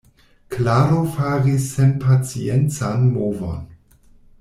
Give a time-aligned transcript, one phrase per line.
[0.49, 3.67] Klaro faris senpaciencan movon.